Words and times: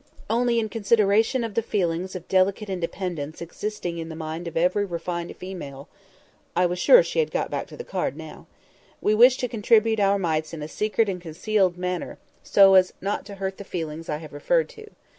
Only 0.31 0.57
in 0.57 0.67
consideration 0.69 1.43
of 1.43 1.53
the 1.53 1.61
feelings 1.61 2.15
of 2.15 2.27
delicate 2.27 2.71
independence 2.71 3.39
existing 3.39 3.99
in 3.99 4.09
the 4.09 4.15
mind 4.15 4.47
of 4.47 4.57
every 4.57 4.83
refined 4.83 5.37
female"—I 5.37 6.65
was 6.65 6.79
sure 6.79 7.03
she 7.03 7.19
had 7.19 7.29
got 7.29 7.51
back 7.51 7.67
to 7.67 7.77
the 7.77 7.83
card 7.83 8.17
now—"we 8.17 9.13
wish 9.13 9.37
to 9.37 9.47
contribute 9.47 9.99
our 9.99 10.17
mites 10.17 10.55
in 10.55 10.63
a 10.63 10.67
secret 10.67 11.07
and 11.07 11.21
concealed 11.21 11.77
manner, 11.77 12.17
so 12.41 12.73
as 12.73 12.93
not 12.99 13.27
to 13.27 13.35
hurt 13.35 13.59
the 13.59 13.63
feelings 13.63 14.09
I 14.09 14.17
have 14.17 14.33
referred 14.33 14.69
to. 14.69 14.87